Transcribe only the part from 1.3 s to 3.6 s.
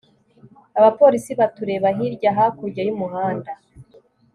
batureba hirya hakurya y'umuhanda